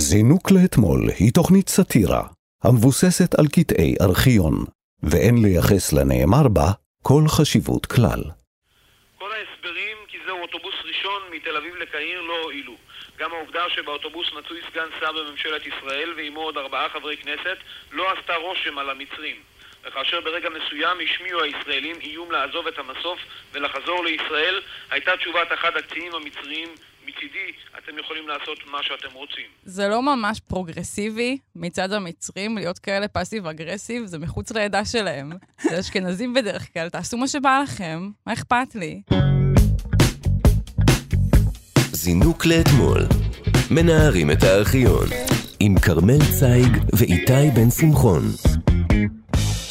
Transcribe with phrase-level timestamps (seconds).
[0.00, 2.22] זינוק לאתמול היא תוכנית סאטירה
[2.64, 4.54] המבוססת על קטעי ארכיון,
[5.02, 6.68] ואין לייחס לנאמר בה
[7.02, 8.22] כל חשיבות כלל.
[9.18, 12.76] כל ההסברים כי זהו אוטובוס ראשון מתל אביב לקהיר לא הועילו.
[13.18, 17.58] גם העובדה שבאוטובוס מצוי סגן שר בממשלת ישראל ועמו עוד ארבעה חברי כנסת
[17.92, 19.36] לא עשתה רושם על המצרים.
[19.84, 23.18] וכאשר ברגע מסוים השמיעו הישראלים איום לעזוב את המסוף
[23.52, 24.60] ולחזור לישראל,
[24.90, 26.68] הייתה תשובת אחד הקצינים המצריים
[27.08, 29.44] מצידי, אתם יכולים לעשות מה שאתם רוצים.
[29.64, 35.32] זה לא ממש פרוגרסיבי מצד המצרים להיות כאלה פאסיב אגרסיב, זה מחוץ לעדה שלהם.
[35.62, 39.02] זה אשכנזים בדרך כלל, תעשו מה שבא לכם, מה אכפת לי?
[41.92, 43.00] זינוק לאתמול.
[43.70, 45.06] מנערים את הארכיון.
[45.60, 48.22] עם כרמל צייג ואיתי בן שמחון.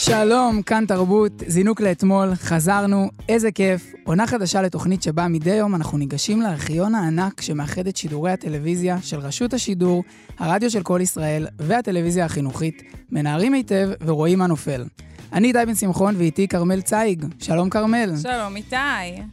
[0.07, 3.93] שלום, כאן תרבות, זינוק לאתמול, חזרנו, איזה כיף.
[4.03, 9.19] עונה חדשה לתוכנית שבה מדי יום אנחנו ניגשים לארכיון הענק שמאחד את שידורי הטלוויזיה של
[9.19, 10.03] רשות השידור,
[10.39, 12.81] הרדיו של כל ישראל והטלוויזיה החינוכית,
[13.11, 14.85] מנערים היטב ורואים מה נופל.
[15.33, 17.25] אני איתי בן שמחון ואיתי כרמל צייג.
[17.39, 18.13] שלום כרמל.
[18.21, 18.75] שלום, איתי.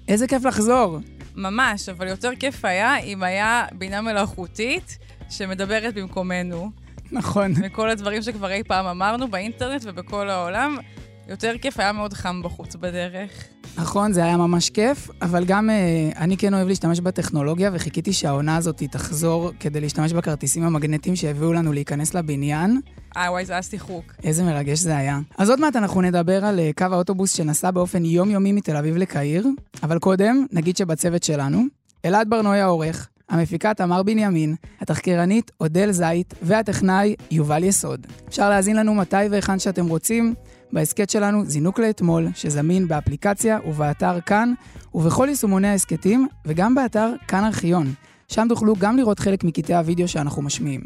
[0.09, 0.99] איזה כיף לחזור.
[1.37, 4.99] ממש, אבל יותר כיף היה אם היה בינה מלאכותית
[5.31, 6.84] שמדברת במקומנו.
[7.15, 7.53] נכון.
[7.53, 10.77] מכל הדברים שכבר אי פעם אמרנו באינטרנט ובכל העולם.
[11.29, 13.31] יותר כיף, היה מאוד חם בחוץ בדרך.
[13.77, 18.57] נכון, זה היה ממש כיף, אבל גם אה, אני כן אוהב להשתמש בטכנולוגיה, וחיכיתי שהעונה
[18.57, 22.81] הזאת תחזור כדי להשתמש בכרטיסים המגנטיים שהביאו לנו להיכנס לבניין.
[23.17, 24.05] אה, וואי, זה היה שיחוק.
[24.25, 25.19] איזה מרגש זה היה.
[25.39, 29.47] אז עוד מעט אנחנו נדבר על אה, קו האוטובוס שנסע באופן יומיומי מתל אביב לקהיר,
[29.83, 31.63] אבל קודם, נגיד שבצוות שלנו,
[32.05, 38.07] אלעד ברנועי העורך, המפיקה תמר בנימין, התחקירנית אודל זית והטכנאי יובל יסוד.
[38.29, 40.35] אפשר להאזין לנו מתי והיכן שאתם רוצים,
[40.73, 44.53] בהסכת שלנו זינוק לאתמול, שזמין באפליקציה ובאתר כאן,
[44.95, 47.93] ובכל יישומוני ההסכתים, וגם באתר כאן ארכיון.
[48.29, 50.81] שם תוכלו גם לראות חלק מקטעי הוידאו שאנחנו משמיעים.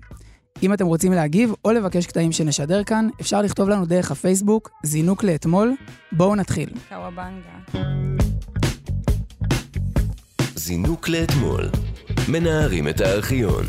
[0.62, 5.24] אם אתם רוצים להגיב או לבקש קטעים שנשדר כאן, אפשר לכתוב לנו דרך הפייסבוק, זינוק
[5.24, 5.74] לאתמול.
[6.12, 6.70] בואו נתחיל.
[6.88, 7.82] קוואבנגה.
[10.54, 11.68] זינוק לאתמול.
[12.28, 13.64] מנערים את הארכיון.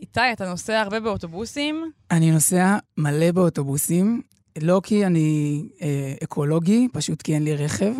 [0.00, 1.90] איתי, אתה נוסע הרבה באוטובוסים?
[2.10, 4.22] אני נוסע מלא באוטובוסים,
[4.62, 7.92] לא כי אני אה, אקולוגי, פשוט כי אין לי רכב,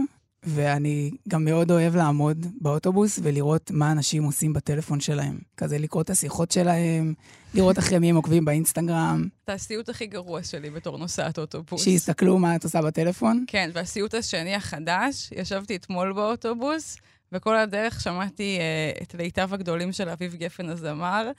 [0.46, 5.38] ואני גם מאוד אוהב לעמוד באוטובוס ולראות מה אנשים עושים בטלפון שלהם.
[5.56, 7.14] כזה לקרוא את השיחות שלהם,
[7.54, 9.28] לראות אחרי מי הם עוקבים באינסטגרם.
[9.46, 11.84] זה הסיוט הכי גרוע שלי בתור נוסעת אוטובוס.
[11.84, 13.44] שיסתכלו מה את עושה בטלפון.
[13.46, 16.96] כן, והסיוט השני החדש, ישבתי אתמול באוטובוס,
[17.32, 21.30] וכל הדרך שמעתי uh, את ליטיו הגדולים של אביב גפן הזמר,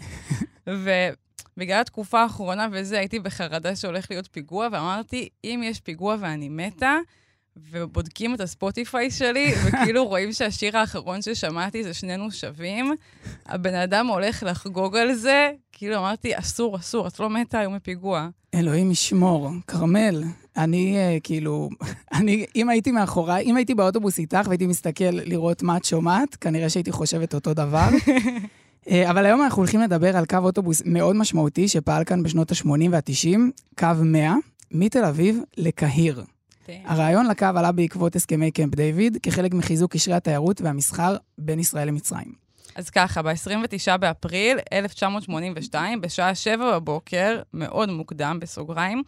[0.68, 6.98] ובגלל התקופה האחרונה וזה, הייתי בחרדה שהולך להיות פיגוע, ואמרתי, אם יש פיגוע ואני מתה,
[7.72, 12.94] ובודקים את הספוטיפיי שלי, וכאילו רואים שהשיר האחרון ששמעתי זה שנינו שווים.
[13.46, 18.30] הבן אדם הולך לחגוג על זה, כאילו אמרתי, אסור, אסור, את לא מתה היום מפיגוע.
[18.56, 19.52] אלוהים ישמור.
[19.68, 20.24] כרמל,
[20.58, 21.70] אני uh, כאילו,
[22.18, 26.70] אני, אם הייתי מאחוריי, אם הייתי באוטובוס איתך והייתי מסתכל לראות מה את שומעת, כנראה
[26.70, 27.88] שהייתי חושבת אותו דבר.
[28.86, 32.90] uh, אבל היום אנחנו הולכים לדבר על קו אוטובוס מאוד משמעותי שפעל כאן בשנות ה-80
[32.92, 33.40] וה-90,
[33.80, 34.36] קו 100,
[34.72, 36.24] מתל אביב לקהיר.
[36.86, 42.48] הרעיון לקו עלה בעקבות הסכמי קמפ דיוויד, כחלק מחיזוק קשרי התיירות והמסחר בין ישראל למצרים.
[42.76, 49.04] אז ככה, ב-29 באפריל 1982, בשעה 7 בבוקר, מאוד מוקדם, בסוגריים,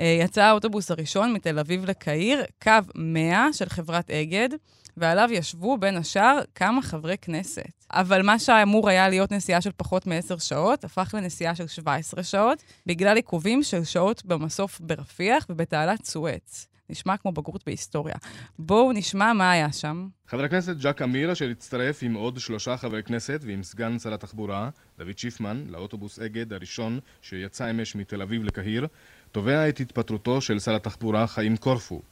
[0.00, 4.48] אה, יצא האוטובוס הראשון מתל אביב לקהיר, קו 100 של חברת אגד,
[4.96, 7.62] ועליו ישבו בין השאר כמה חברי כנסת.
[7.92, 12.62] אבל מה שאמור היה להיות נסיעה של פחות מ-10 שעות, הפך לנסיעה של 17 שעות,
[12.86, 16.66] בגלל עיכובים של שעות במסוף ברפיח ובתעלת סואץ.
[16.90, 18.14] נשמע כמו בגרות בהיסטוריה.
[18.58, 20.08] בואו נשמע מה היה שם.
[20.28, 24.70] חבר הכנסת ג'ק אמיר, אשר הצטרף עם עוד שלושה חברי כנסת ועם סגן שר התחבורה,
[24.98, 28.86] דוד שיפמן, לאוטובוס אגד הראשון שיצא אמש מתל אביב לקהיר,
[29.32, 32.02] תובע את התפטרותו של שר התחבורה חיים קורפו.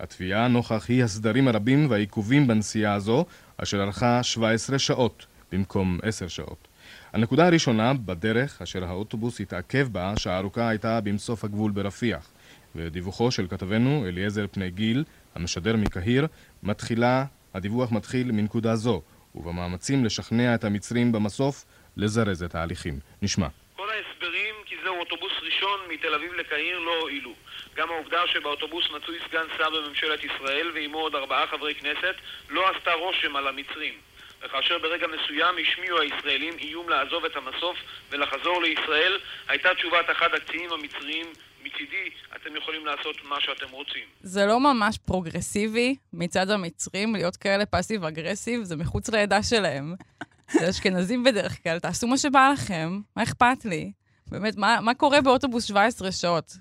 [0.00, 3.24] התביעה נוכח אי הסדרים הרבים והעיכובים בנסיעה הזו,
[3.56, 6.68] אשר ארכה 17 שעות במקום 10 שעות.
[7.12, 12.30] הנקודה הראשונה, בדרך אשר האוטובוס התעכב בה, שהארוכה הייתה במסוף הגבול ברפיח.
[12.74, 16.26] ודיווחו של כתבנו אליעזר פני גיל, המשדר מקהיר,
[16.62, 17.24] מתחילה,
[17.54, 19.02] הדיווח מתחיל מנקודה זו,
[19.34, 21.64] ובמאמצים לשכנע את המצרים במסוף
[21.96, 22.98] לזרז את ההליכים.
[23.22, 23.46] נשמע.
[23.76, 27.34] כל ההסברים כי זהו אוטובוס ראשון מתל אביב לקהיר לא הועילו.
[27.76, 32.14] גם העובדה שבאוטובוס מצוי סגן שר בממשלת ישראל ועמו עוד ארבעה חברי כנסת
[32.50, 33.94] לא עשתה רושם על המצרים.
[34.42, 37.76] וכאשר ברגע מסוים השמיעו הישראלים איום לעזוב את המסוף
[38.10, 39.18] ולחזור לישראל,
[39.48, 41.26] הייתה תשובת אחד הקצינים המצריים
[41.60, 44.04] מצידי, אתם יכולים לעשות מה שאתם רוצים.
[44.22, 49.94] זה לא ממש פרוגרסיבי מצד המצרים להיות כאלה פאסיב אגרסיב, זה מחוץ לעדה שלהם.
[50.58, 53.92] זה אשכנזים בדרך כלל, תעשו מה שבא לכם, מה אכפת לי?
[54.26, 56.56] באמת, מה, מה קורה באוטובוס 17 שעות?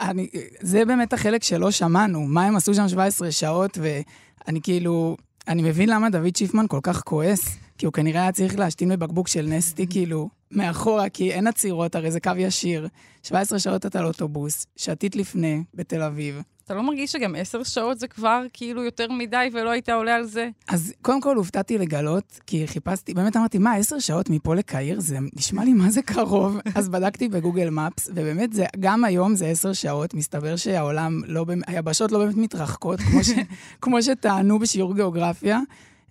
[0.00, 0.28] אני,
[0.60, 5.16] זה באמת החלק שלא שמענו, מה הם עשו שם 17 שעות, ואני כאילו,
[5.48, 9.28] אני מבין למה דוד שיפמן כל כך כועס, כי הוא כנראה היה צריך להשתין בבקבוק
[9.28, 12.88] של נסטי, כאילו, מאחורה, כי אין עצירות, הרי זה קו ישיר.
[13.22, 16.42] 17 שעות אתה על אוטובוס, שתית לפני, בתל אביב.
[16.64, 20.24] אתה לא מרגיש שגם 10 שעות זה כבר כאילו יותר מדי ולא היית עולה על
[20.24, 20.48] זה?
[20.68, 25.00] אז קודם כל הופתעתי לגלות, כי חיפשתי, באמת אמרתי, מה, 10 שעות מפה לקהיר?
[25.00, 26.58] זה נשמע לי מה זה קרוב.
[26.78, 32.12] אז בדקתי בגוגל מפס, ובאמת, זה, גם היום זה 10 שעות, מסתבר שהעולם לא, היבשות
[32.12, 33.30] לא באמת מתרחקות, כמו, ש,
[33.82, 35.60] כמו שטענו בשיעור גיאוגרפיה.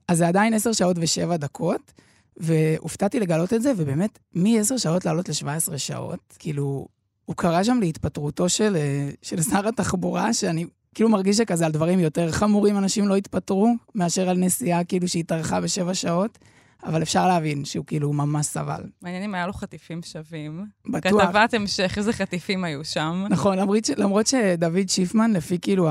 [0.10, 1.94] אז זה עדיין 10 שעות ו-7 דקות,
[2.38, 6.88] והופתעתי לגלות את זה, ובאמת, מ-10 שעות לעלות ל-17 שעות, כאילו,
[7.26, 10.66] הוא קרא שם להתפטרותו של, אה, של שר התחבורה, שאני
[10.96, 15.62] כאילו מרגיש שכזה על דברים יותר חמורים אנשים לא התפטרו, מאשר על נסיעה כאילו שהתארכה
[15.62, 16.38] בשבע שעות,
[16.84, 18.84] אבל אפשר להבין שהוא כאילו ממש סבל.
[19.02, 20.66] מעניין אם היה לו חטיפים שווים.
[20.90, 21.22] בטוח.
[21.22, 23.26] כתבת המשך, איזה חטיפים היו שם.
[23.30, 23.90] נכון, למרות, ש...
[23.98, 25.90] למרות שדוד שיפמן, לפי כאילו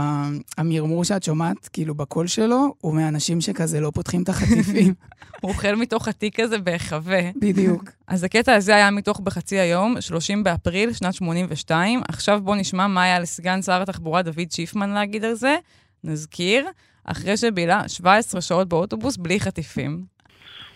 [0.58, 4.94] המרמור שאת שומעת, כאילו בקול שלו, הוא מהאנשים שכזה לא פותחים את החטיפים.
[5.40, 7.20] הוא אוכל מתוך התיק הזה בהיחווה.
[7.36, 7.90] בדיוק.
[8.06, 12.02] אז הקטע הזה היה מתוך בחצי היום, 30 באפריל, שנת 82.
[12.08, 15.56] עכשיו בואו נשמע מה היה לסגן שר התחבורה דוד שיפמן להגיד על זה.
[16.04, 16.66] נזכיר,
[17.04, 20.17] אחרי שבילה 17 שעות באוטובוס בלי חטיפים.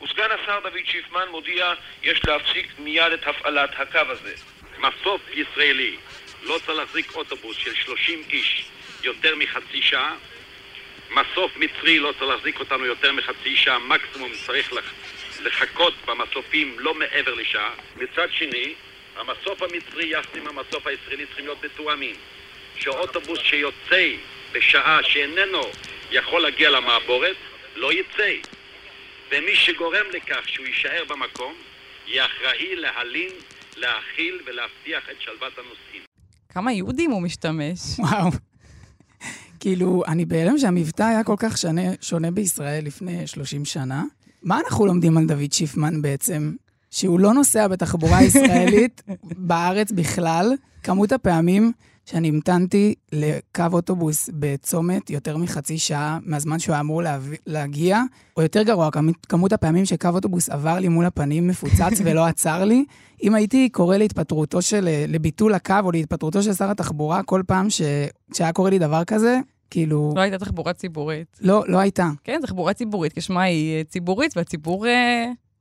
[0.02, 4.34] וסגן השר דוד שיפמן מודיע יש להפסיק מיד את הפעלת הקו הזה.
[4.78, 5.96] מסוף ישראלי
[6.42, 8.64] לא צריך להחזיק אוטובוס של 30 איש
[9.02, 10.14] יותר מחצי שעה.
[11.10, 14.92] מסוף מצרי לא צריך להחזיק אותנו יותר מחצי שעה, מקסימום צריך לח...
[15.42, 17.70] לחכות במסופים לא מעבר לשעה.
[17.96, 18.74] מצד שני,
[19.16, 22.16] המסוף המצרי יחד עם המסוף הישראלי צריכים להיות מתואמים.
[22.78, 24.08] שאוטובוס שיוצא
[24.52, 25.62] בשעה שאיננו
[26.10, 27.36] יכול להגיע למעבורת,
[27.76, 28.32] לא יצא.
[29.32, 31.52] ומי שגורם לכך שהוא יישאר במקום,
[32.06, 33.30] יהיה אחראי להלין,
[33.76, 36.02] להאכיל ולהבטיח את שלוות הנוסעים.
[36.48, 37.78] כמה יהודים הוא משתמש?
[37.98, 38.30] וואו.
[39.60, 44.02] כאילו, אני בהלם שהמבטא היה כל כך שונה, שונה בישראל לפני 30 שנה.
[44.42, 46.52] מה אנחנו לומדים על דוד שיפמן בעצם?
[46.90, 50.52] שהוא לא נוסע בתחבורה ישראלית בארץ בכלל.
[50.82, 51.72] כמות הפעמים
[52.06, 58.02] שאני המתנתי לקו אוטובוס בצומת יותר מחצי שעה מהזמן שהוא היה אמור להביא, להגיע,
[58.36, 58.90] או יותר גרוע,
[59.28, 62.84] כמות, הפעמים שקו אוטובוס עבר לי מול הפנים מפוצץ ולא עצר לי.
[63.22, 67.82] אם הייתי קורא להתפטרותו של, לביטול הקו או להתפטרותו של שר התחבורה כל פעם ש,
[68.34, 69.38] שהיה קורה לי דבר כזה,
[69.70, 71.38] כאילו, לא הייתה תחבורה ציבורית.
[71.40, 72.10] לא, לא הייתה.
[72.24, 74.86] כן, תחבורה ציבורית, כשמה היא אה, ציבורית, והציבור...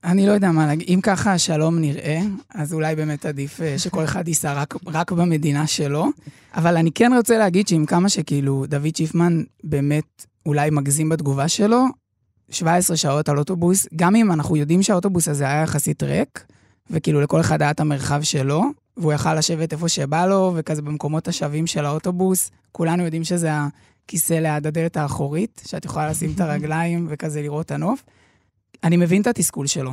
[0.03, 0.87] אני לא יודע מה להגיד.
[0.89, 2.21] אם ככה השלום נראה,
[2.53, 6.07] אז אולי באמת עדיף אה, שכל אחד ייסע רק, רק במדינה שלו.
[6.55, 11.85] אבל אני כן רוצה להגיד שעם כמה שכאילו דוד שיפמן באמת אולי מגזים בתגובה שלו,
[12.49, 16.43] 17 שעות על אוטובוס, גם אם אנחנו יודעים שהאוטובוס הזה היה יחסית ריק,
[16.89, 18.63] וכאילו לכל אחד היה את המרחב שלו,
[18.97, 23.49] והוא יכל לשבת איפה שבא לו, וכזה במקומות השווים של האוטובוס, כולנו יודעים שזה
[24.05, 28.03] הכיסא ליד הדלת האחורית, שאת יכולה לשים את הרגליים וכזה לראות את הנוף.
[28.83, 29.91] אני מבין את התסכול שלו,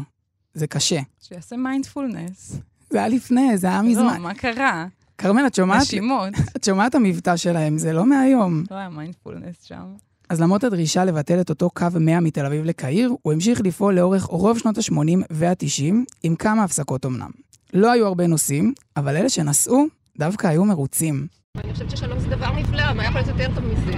[0.55, 1.01] זה קשה.
[1.21, 2.57] שיעשה מיינדפולנס.
[2.91, 4.15] זה היה לפני, זה היה מזמן.
[4.15, 4.87] לא, מה קרה?
[5.19, 5.83] כרמל, את שומעת?
[5.83, 6.29] נשימות.
[6.57, 8.65] את שומעת את המבטא שלהם, זה לא מהיום.
[8.71, 9.95] לא היה מיינדפולנס שם.
[10.29, 14.25] אז למרות הדרישה לבטל את אותו קו 100 מתל אביב לקהיר, הוא המשיך לפעול לאורך
[14.25, 17.31] רוב שנות ה-80 וה-90, עם כמה הפסקות אמנם.
[17.75, 19.87] לא היו הרבה נוסעים, אבל אלה שנסעו
[20.19, 21.27] דווקא היו מרוצים.
[21.65, 23.93] אני חושבת ששלום זה דבר נפלא, מה יכול להיות יותר טוב מזה?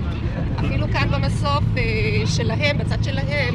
[0.61, 3.55] אפילו כאן במסוף אה, שלהם, בצד שלהם,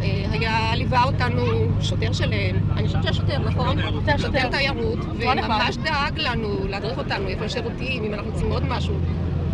[0.00, 1.42] היה, ליווה אותנו
[1.80, 3.76] שוטר שלהם, אני חושבת שהשוטר, נכון?
[4.18, 8.94] שוטר תיירות, וממש דאג לנו, להדריך אותנו, איפה השירותים, אם אנחנו רוצים עוד משהו,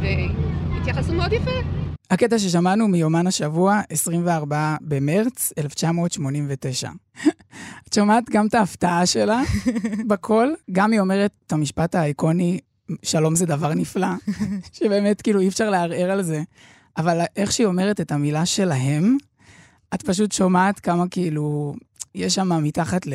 [0.00, 1.84] והתייחסו מאוד יפה.
[2.10, 6.90] הקטע ששמענו מיומן השבוע, 24 במרץ 1989.
[7.88, 9.42] את שומעת גם את ההפתעה שלה
[10.08, 12.58] בקול, גם היא אומרת את המשפט האיקוני,
[13.02, 14.06] שלום זה דבר נפלא,
[14.72, 16.42] שבאמת כאילו אי אפשר לערער על זה.
[16.96, 19.16] אבל איך שהיא אומרת את המילה שלהם,
[19.94, 21.74] את פשוט שומעת כמה כאילו,
[22.14, 23.12] יש שם מתחת ל,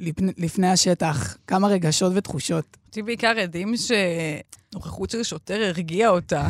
[0.00, 2.76] לפני, לפני השטח, כמה רגשות ותחושות.
[2.86, 6.48] אותי בעיקר עדים שנוכחות של שוטר הרגיעה אותה.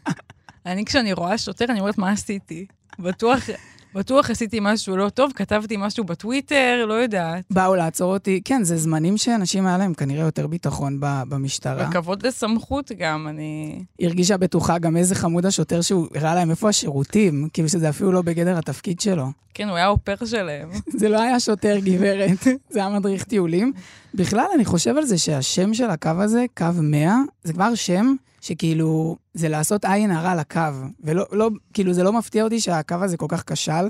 [0.66, 2.66] אני, כשאני רואה שוטר, אני אומרת, מה עשיתי?
[2.98, 3.48] בטוח,
[3.94, 7.44] בטוח עשיתי משהו לא טוב, כתבתי משהו בטוויטר, לא יודעת.
[7.50, 11.88] באו לעצור אותי, כן, זה זמנים שאנשים היה להם כנראה יותר ביטחון במשטרה.
[11.88, 13.82] וכבוד לסמכות גם, אני...
[13.98, 18.12] היא הרגישה בטוחה גם איזה חמוד השוטר שהוא הראה להם איפה השירותים, כאילו שזה אפילו
[18.12, 19.26] לא בגדר התפקיד שלו.
[19.54, 20.70] כן, הוא היה אופר שלהם.
[21.00, 23.72] זה לא היה שוטר גברת, זה היה מדריך טיולים.
[24.14, 29.16] בכלל, אני חושב על זה שהשם של הקו הזה, קו 100, זה כבר שם שכאילו,
[29.34, 30.60] זה לעשות עין הרע לקו.
[31.00, 33.88] ולא, לא, כאילו, זה לא מפתיע אותי שהקו הזה כל כך כשל.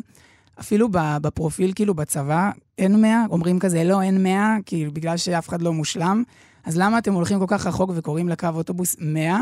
[0.61, 5.63] אפילו בפרופיל, כאילו, בצבא, אין 100, אומרים כזה, לא, אין 100, כאילו, בגלל שאף אחד
[5.63, 6.23] לא מושלם.
[6.65, 9.41] אז למה אתם הולכים כל כך רחוק וקוראים לקו אוטובוס 100?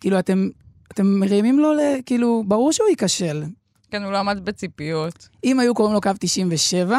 [0.00, 0.48] כאילו, אתם,
[0.92, 3.44] אתם מרימים לו, ל, כאילו, ברור שהוא ייכשל.
[3.90, 5.28] כן, הוא לא עמד בציפיות.
[5.44, 6.98] אם היו קוראים לו קו 97,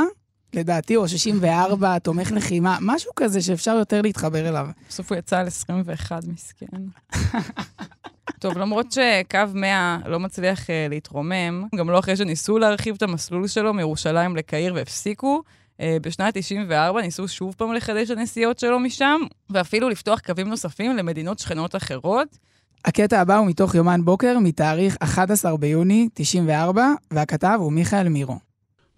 [0.57, 4.67] לדעתי, או 64, תומך לחימה, משהו כזה שאפשר יותר להתחבר אליו.
[4.89, 6.65] בסוף הוא יצא על 21, מסכן.
[8.39, 13.47] טוב, למרות שקו 100 לא מצליח uh, להתרומם, גם לא אחרי שניסו להרחיב את המסלול
[13.47, 15.41] שלו מירושלים לקהיר והפסיקו,
[15.77, 20.97] uh, בשנת 94 ניסו שוב פעם לחדש את הנסיעות שלו משם, ואפילו לפתוח קווים נוספים
[20.97, 22.37] למדינות שכנות אחרות.
[22.85, 28.37] הקטע הבא הוא מתוך יומן בוקר, מתאריך 11 ביוני 94, והכתב הוא מיכאל מירו.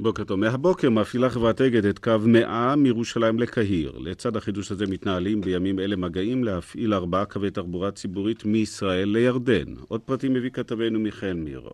[0.01, 0.39] בוקר טוב.
[0.39, 3.97] מהבוקר מפעילה חברת אגד את קו 100 מירושלים לקהיר.
[3.97, 9.73] לצד החידוש הזה מתנהלים בימים אלה מגעים להפעיל ארבעה קווי תחבורה ציבורית מישראל לירדן.
[9.87, 11.71] עוד פרטים מביא כתבנו מיכאל מירו.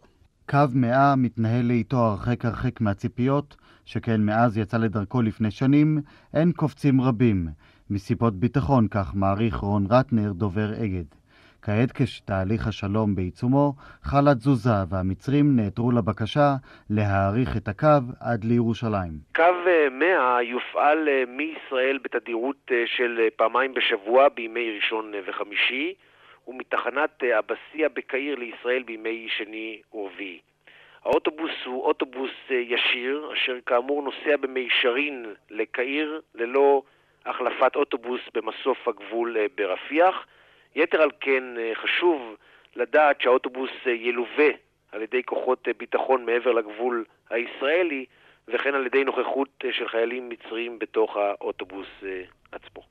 [0.50, 3.56] קו 100 מתנהל לאיתו הרחק הרחק מהציפיות,
[3.86, 6.02] שכן מאז יצא לדרכו לפני שנים,
[6.34, 7.48] אין קופצים רבים.
[7.90, 11.06] מסיבות ביטחון, כך מעריך רון רטנר, דובר אגד.
[11.66, 16.50] כעת כשתהליך השלום בעיצומו, חלה תזוזה והמצרים נעתרו לבקשה
[16.90, 19.12] להאריך את הקו עד לירושלים.
[19.36, 19.44] קו
[19.92, 25.94] 100 אה, יופעל אה, מישראל בתדירות אה, של פעמיים בשבוע בימי ראשון וחמישי,
[26.48, 30.40] ומתחנת אבסיה בקהיר לישראל בימי שני ורביעי.
[31.06, 36.82] האוטובוס הוא אוטובוס ישיר, אשר כאמור נוסע במישרין לקהיר ללא
[37.26, 40.26] החלפת אוטובוס במסוף הגבול ברפיח.
[40.76, 42.36] יתר על כן אה, חשוב
[42.76, 44.50] לדעת שהאוטובוס אה, ילווה
[44.92, 48.06] על ידי כוחות אה, ביטחון מעבר לגבול הישראלי
[48.48, 51.88] וכן על ידי נוכחות של חיילים מצריים בתוך האוטובוס
[52.52, 52.82] עצמו.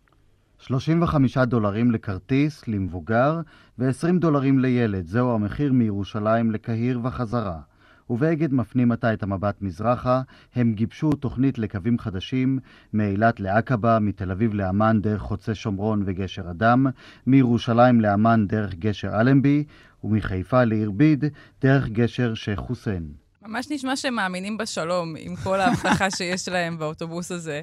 [0.58, 3.32] 35 דולרים לכרטיס למבוגר
[3.78, 7.73] ו-20 דולרים לילד, זהו המחיר מירושלים לקהיר וחזרה.
[8.10, 10.22] ובאגד מפנים עתה את המבט מזרחה,
[10.54, 12.58] הם גיבשו תוכנית לקווים חדשים
[12.92, 16.86] מאילת לעקבה, מתל אביב לאמן דרך חוצה שומרון וגשר אדם,
[17.26, 19.64] מירושלים לאמן דרך גשר אלנבי,
[20.04, 21.24] ומחיפה לאירביד
[21.62, 23.08] דרך גשר שייח' חוסיין.
[23.42, 27.62] ממש נשמע שהם מאמינים בשלום עם כל ההבטחה שיש להם באוטובוס הזה.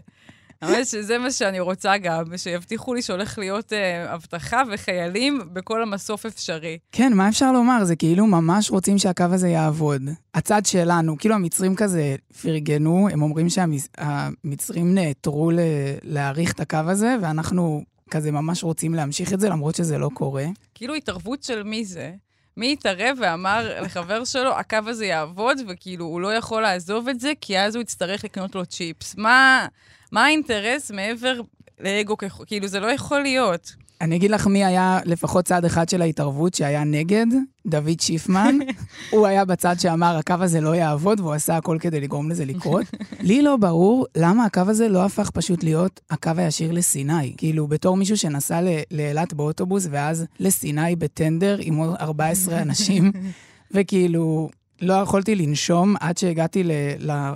[0.62, 6.26] האמת שזה מה שאני רוצה גם, שיבטיחו לי שהולך להיות אה, אבטחה וחיילים בכל המסוף
[6.26, 6.78] אפשרי.
[6.92, 7.84] כן, מה אפשר לומר?
[7.84, 10.02] זה כאילו ממש רוצים שהקו הזה יעבוד.
[10.34, 15.60] הצד שלנו, כאילו המצרים כזה פרגנו, הם אומרים שהמצרים נעתרו ל-
[16.04, 20.46] להאריך את הקו הזה, ואנחנו כזה ממש רוצים להמשיך את זה, למרות שזה לא קורה.
[20.76, 22.12] כאילו התערבות של מי זה?
[22.58, 27.32] מי התערב ואמר לחבר שלו, הקו הזה יעבוד, וכאילו, הוא לא יכול לעזוב את זה,
[27.42, 29.16] כי אז הוא יצטרך לקנות לו צ'יפס.
[29.18, 29.68] מה,
[30.12, 31.42] מה האינטרס מעבר
[31.80, 32.16] לאגו,
[32.48, 33.76] כאילו, זה לא יכול להיות.
[34.02, 37.26] אני אגיד לך מי היה לפחות צד אחד של ההתערבות שהיה נגד,
[37.66, 38.58] דוד שיפמן.
[39.12, 42.86] הוא היה בצד שאמר, הקו הזה לא יעבוד, והוא עשה הכל כדי לגרום לזה לקרות.
[43.20, 47.34] לי לא ברור למה הקו הזה לא הפך פשוט להיות הקו הישיר לסיני.
[47.38, 53.12] כאילו, בתור מישהו שנסע לאילת באוטובוס, ואז לסיני בטנדר עם עוד 14 אנשים,
[53.74, 54.50] וכאילו,
[54.82, 56.64] לא יכולתי לנשום עד שהגעתי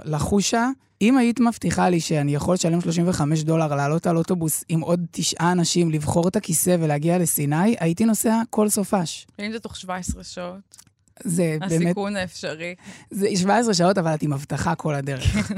[0.06, 0.70] לחושה
[1.02, 5.52] אם היית מבטיחה לי שאני יכול לשלם 35 דולר, לעלות על אוטובוס עם עוד תשעה
[5.52, 9.28] אנשים, לבחור את הכיסא ולהגיע לסיני, הייתי נוסע כל סופש.
[9.40, 10.86] ואם זה תוך 17 שעות?
[11.24, 11.86] זה הסיכון באמת...
[11.86, 12.76] הסיכון האפשרי.
[13.12, 15.52] זה 17 שעות, אבל את עם הבטחה כל הדרך.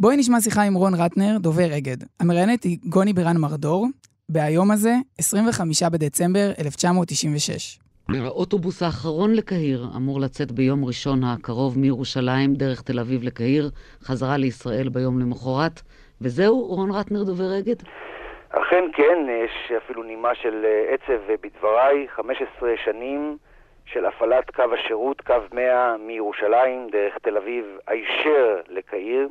[0.00, 1.96] בואי נשמע שיחה עם רון רטנר, דובר אגד.
[2.20, 3.88] המראיינת היא גוני בירן מרדור,
[4.28, 7.78] בהיום הזה, 25 בדצמבר 1996.
[8.10, 13.64] האוטובוס האחרון לקהיר אמור לצאת ביום ראשון הקרוב מירושלים דרך תל אביב לקהיר,
[14.02, 15.80] חזרה לישראל ביום למחרת.
[16.20, 17.76] וזהו, רון רטנר דובר אגד?
[18.50, 23.36] אכן כן, יש אפילו נימה של אה, עצב בדבריי, 15 שנים
[23.86, 29.28] של הפעלת קו השירות, קו 100 מירושלים דרך תל אביב הישר לקהיר.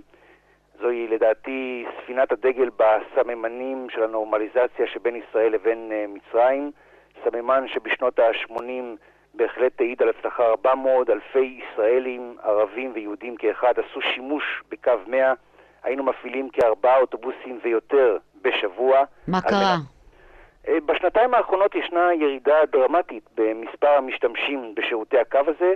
[0.82, 6.72] זוהי לדעתי ספינת הדגל בסממנים של הנורמליזציה שבין ישראל לבין אה, מצרים.
[7.24, 8.62] סממן שבשנות ה-80
[9.34, 15.34] בהחלט העיד על הצלחה רבה מאוד, אלפי ישראלים, ערבים ויהודים כאחד עשו שימוש בקו 100,
[15.84, 19.03] היינו מפעילים כארבעה אוטובוסים ויותר בשבוע.
[19.27, 19.75] מה קרה?
[20.68, 25.74] אה, בשנתיים האחרונות ישנה ירידה דרמטית במספר המשתמשים בשירותי הקו הזה,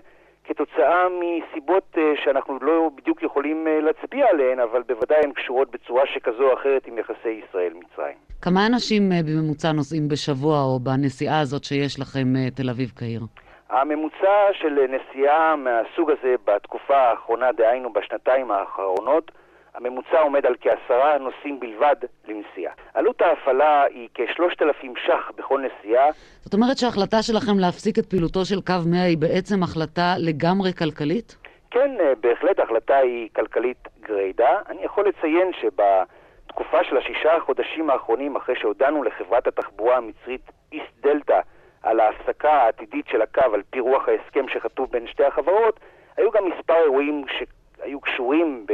[0.48, 6.04] כתוצאה מסיבות אה, שאנחנו לא בדיוק יכולים אה, להצביע עליהן, אבל בוודאי הן קשורות בצורה
[6.14, 8.18] שכזו או אחרת עם יחסי ישראל-מצרים.
[8.42, 13.22] כמה אנשים אה, בממוצע נוסעים בשבוע או בנסיעה הזאת שיש לכם תל אביב-קהיר?
[13.70, 19.32] הממוצע של נסיעה מהסוג הזה בתקופה האחרונה, דהיינו בשנתיים האחרונות,
[19.78, 21.96] הממוצע עומד על כעשרה נוסעים בלבד
[22.28, 22.74] לנסיעה.
[22.94, 26.10] עלות ההפעלה היא כ-3,000 ש"ח בכל נסיעה.
[26.42, 31.38] זאת אומרת שההחלטה שלכם להפסיק את פעילותו של קו 100 היא בעצם החלטה לגמרי כלכלית?
[31.72, 34.60] כן, אה, בהחלט ההחלטה היא כלכלית גריידה.
[34.70, 41.40] אני יכול לציין שבתקופה של השישה החודשים האחרונים, אחרי שהודענו לחברת התחבורה המצרית איסט דלתא
[41.84, 45.80] על ההפסקה העתידית של הקו על פי רוח ההסכם שכתוב בין שתי החברות,
[46.18, 48.66] היו גם מספר אירועים שהיו קשורים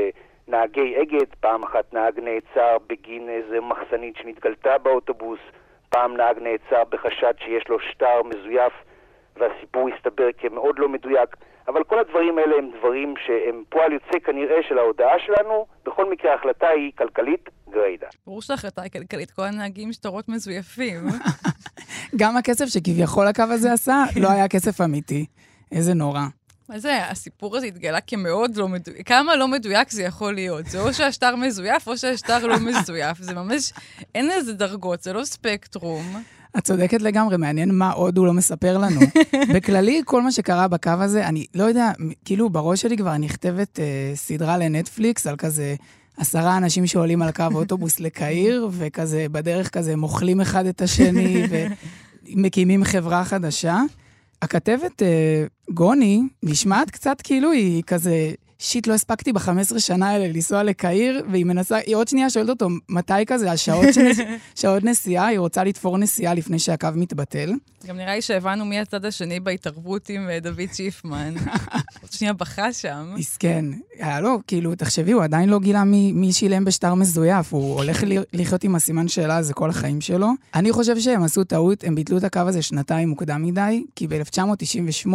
[0.47, 1.27] בנהגי אגד.
[1.39, 5.39] פעם אחת נהג נעצר בגין איזה מחסנית שנתגלתה באוטובוס,
[5.89, 8.73] פעם נהג נעצר בחשד שיש לו שטר מזויף
[9.35, 11.35] והסיפור הסתבר כמאוד לא מדויק.
[11.67, 15.65] אבל כל הדברים האלה הם דברים שהם פועל יוצא כנראה של ההודעה שלנו.
[15.85, 18.07] בכל מקרה, ההחלטה היא כלכלית גריידה.
[18.27, 21.01] ברור שההחלטה היא כלכלית, כל הנהגים שטרות מזויפים.
[22.19, 25.25] גם הכסף שכביכול הקו הזה עשה, לא היה כסף אמיתי.
[25.71, 26.21] איזה נורא.
[26.69, 29.07] מה זה, הסיפור הזה התגלה כמאוד לא מדויק.
[29.07, 30.65] כמה לא מדויק זה יכול להיות?
[30.65, 33.21] זה או שהשטר מזויף או שהשטר לא מזויף.
[33.21, 33.73] זה ממש,
[34.15, 36.23] אין איזה דרגות, זה לא ספקטרום.
[36.57, 38.99] את צודקת לגמרי, מעניין מה עוד הוא לא מספר לנו.
[39.55, 41.91] בכללי, כל מה שקרה בקו הזה, אני לא יודע,
[42.25, 45.75] כאילו בראש שלי כבר נכתבת אה, סדרה לנטפליקס על כזה
[46.17, 51.43] עשרה אנשים שעולים על קו אוטובוס לקהיר, וכזה בדרך כזה מוכלים אחד את השני
[52.29, 53.81] ומקימים חברה חדשה.
[54.43, 58.31] הכתבת אה, גוני נשמעת קצת כאילו היא כזה
[58.65, 62.69] שיט, לא הספקתי ב-15 שנה האלה לנסוע לקהיר, והיא מנסה, היא עוד שנייה שואלת אותו,
[62.89, 64.17] מתי כזה, השעות שנס...
[64.61, 67.53] שעות נסיעה, היא רוצה לתפור נסיעה לפני שהקו מתבטל.
[67.87, 71.33] גם נראה לי שהבנו מי הצד השני בהתערבות עם אה, דוד שיפמן.
[72.01, 73.13] עוד שנייה בכה שם.
[73.15, 73.65] מסכן.
[73.99, 78.03] היה לו, כאילו, תחשבי, הוא עדיין לא גילה מי, מי שילם בשטר מזויף, הוא הולך
[78.33, 80.29] לחיות עם הסימן שאלה הזה כל החיים שלו.
[80.55, 85.13] אני חושב שהם עשו טעות, הם ביטלו את הקו הזה שנתיים מוקדם מדי, כי ב-1998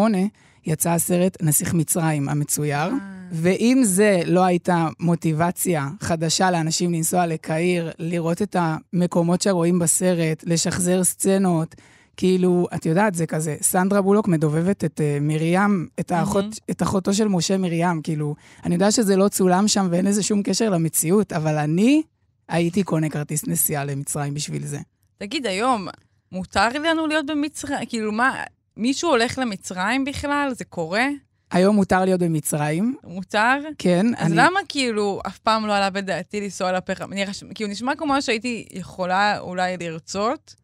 [0.67, 2.89] יצא הסרט נסיך מצרים המצויר.
[3.33, 11.05] ואם זה לא הייתה מוטיבציה חדשה לאנשים לנסוע לקהיר, לראות את המקומות שרואים בסרט, לשחזר
[11.05, 11.75] סצנות,
[12.17, 16.71] כאילו, את יודעת, זה כזה, סנדרה בולוק מדובבת את uh, מרים, את, האחות, mm-hmm.
[16.71, 20.43] את אחותו של משה מרים, כאילו, אני יודע שזה לא צולם שם ואין לזה שום
[20.43, 22.03] קשר למציאות, אבל אני
[22.49, 24.79] הייתי קונה כרטיס נסיעה למצרים בשביל זה.
[25.19, 25.89] תגיד, היום,
[26.33, 27.79] מותר לנו להיות במצרים?
[27.89, 28.43] כאילו, מה,
[28.77, 30.53] מישהו הולך למצרים בכלל?
[30.55, 31.07] זה קורה?
[31.51, 32.97] היום מותר להיות במצרים.
[33.05, 33.59] מותר?
[33.79, 34.07] כן.
[34.17, 34.37] אז אני...
[34.37, 37.11] למה כאילו אף פעם לא עלה בדעתי לנסוע לפחם?
[37.55, 40.55] כאילו נשמע כמו שהייתי יכולה אולי לרצות.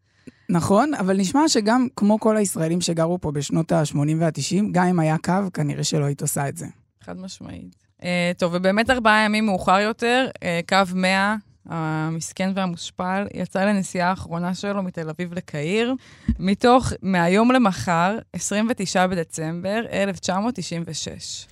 [0.49, 5.17] נכון, אבל נשמע שגם כמו כל הישראלים שגרו פה בשנות ה-80 וה-90, גם אם היה
[5.17, 6.65] קו, כנראה שלא היית עושה את זה.
[7.01, 7.75] חד משמעית.
[8.01, 8.03] Uh,
[8.37, 11.35] טוב, ובאמת ארבעה ימים מאוחר יותר, uh, קו 100
[11.69, 15.93] המסכן והמושפל, יצא לנסיעה האחרונה שלו מתל אביב לקהיר,
[16.39, 21.47] מתוך מהיום למחר, 29 בדצמבר 1996.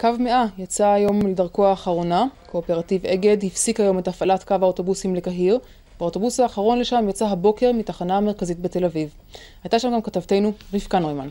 [0.00, 5.58] קו 100 יצא היום לדרכו האחרונה, קואופרטיב אגד הפסיק היום את הפעלת קו האוטובוסים לקהיר.
[6.00, 9.14] באוטובוס האחרון לשם יצא הבוקר מתחנה המרכזית בתל אביב.
[9.64, 11.28] הייתה שם גם כתבתנו רבקה נוימן.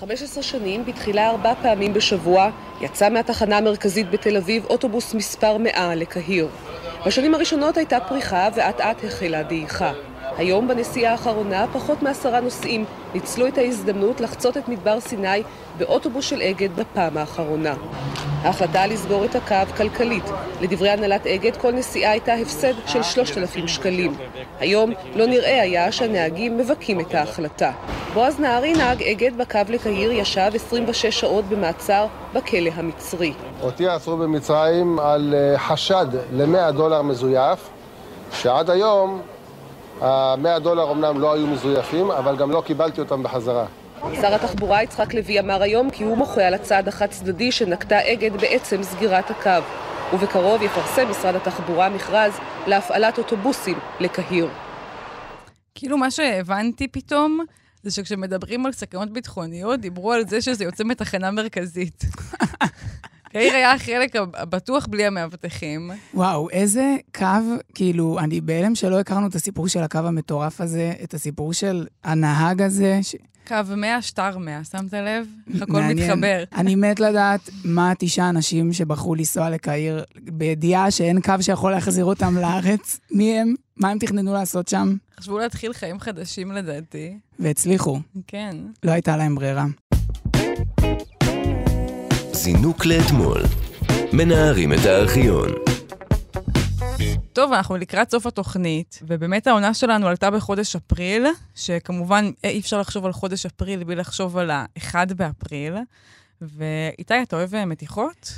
[0.00, 6.48] 15 שנים, בתחילה ארבע פעמים בשבוע, יצא מהתחנה המרכזית בתל אביב אוטובוס מספר 100 לקהיר.
[7.06, 9.92] בשנים הראשונות הייתה פריחה ואט אט החלה דעיכה.
[10.38, 15.42] היום בנסיעה האחרונה פחות מעשרה נוסעים ניצלו את ההזדמנות לחצות את מדבר סיני
[15.78, 17.74] באוטובוס של אגד בפעם האחרונה.
[18.42, 20.24] ההחלטה לסגור את הקו כלכלית.
[20.60, 24.14] לדברי הנהלת אגד כל נסיעה הייתה הפסד של 3,000 שקלים.
[24.60, 27.72] היום לא נראה היה שהנהגים מבכים את ההחלטה.
[28.14, 33.32] בועז נהרי, נהג אגד בקו לקהיר, ישב 26 שעות במעצר בכלא המצרי.
[33.62, 37.68] אותי עצרו במצרים על אה, חשד ל-100 דולר מזויף,
[38.32, 39.20] שעד היום
[40.00, 43.66] ה-100 דולר אמנם לא היו מזויפים, אבל גם לא קיבלתי אותם בחזרה.
[44.20, 48.82] שר התחבורה יצחק לוי אמר היום כי הוא מוחה על הצעד החד-צדדי שנקטה אגד בעצם
[48.82, 49.50] סגירת הקו.
[50.14, 52.32] ובקרוב יפרסם משרד התחבורה מכרז
[52.66, 54.48] להפעלת אוטובוסים לקהיר.
[55.74, 57.40] כאילו מה שהבנתי פתאום,
[57.82, 62.04] זה שכשמדברים על סכנות ביטחוניות, דיברו על זה שזה יוצא מתחנה מרכזית.
[63.36, 65.90] יאיר היה החלק הבטוח בלי המאבטחים.
[66.14, 67.26] וואו, איזה קו,
[67.74, 72.62] כאילו, אני בהלם שלא הכרנו את הסיפור של הקו המטורף הזה, את הסיפור של הנהג
[72.62, 72.98] הזה.
[73.02, 73.14] ש...
[73.48, 75.26] קו 100, שטר 100, שמת לב?
[75.62, 76.44] הכל מתחבר.
[76.54, 82.36] אני מת לדעת מה תשעה אנשים שבחרו לנסוע לקהיר, בידיעה שאין קו שיכול להחזיר אותם
[82.36, 83.00] לארץ.
[83.10, 83.54] מי הם?
[83.76, 84.96] מה הם תכננו לעשות שם?
[85.20, 87.18] חשבו להתחיל חיים חדשים לדעתי.
[87.38, 87.98] והצליחו.
[88.26, 88.56] כן.
[88.82, 89.64] לא הייתה להם ברירה.
[92.36, 93.42] זינוק לאתמול.
[94.12, 95.48] מנערים את הארכיון.
[97.32, 103.06] טוב, אנחנו לקראת סוף התוכנית, ובאמת העונה שלנו עלתה בחודש אפריל, שכמובן אי אפשר לחשוב
[103.06, 105.74] על חודש אפריל בלי לחשוב על ה-1 באפריל.
[106.40, 108.32] ואיתי, אתה אוהב אה, מתיחות?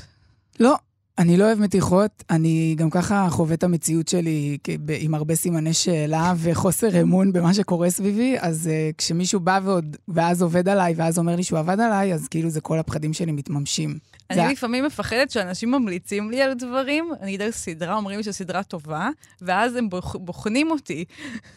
[0.60, 0.76] לא,
[1.18, 4.58] אני לא אוהב מתיחות, אני גם ככה חווה את המציאות שלי
[5.00, 10.42] עם הרבה סימני שאלה וחוסר אמון במה שקורה סביבי, אז uh, כשמישהו בא ועוד, ואז
[10.42, 13.98] עובד עליי, ואז אומר לי שהוא עבד עליי, אז כאילו זה כל הפחדים שלי מתממשים.
[14.30, 14.52] אני.
[14.52, 19.08] לפעמים מפחדת שאנשים ממליצים לי על דברים, אני אגיד על סדרה, אומרים לי שסדרה טובה,
[19.42, 21.04] ואז הם בוח, בוחנים אותי.